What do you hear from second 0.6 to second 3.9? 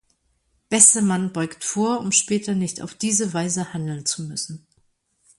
Besser, man beugt vor, um später nicht auf diese Weise